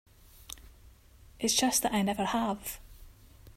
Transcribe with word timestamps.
It's 1.39 1.53
just 1.53 1.83
that 1.83 1.93
I 1.93 2.01
never 2.01 2.25
have. 2.25 2.79